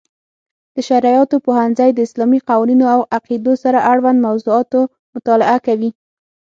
[0.75, 4.79] د شرعیاتو پوهنځی د اسلامي قوانینو او عقیدو سره اړوند موضوعاتو
[5.15, 5.89] مطالعه کوي.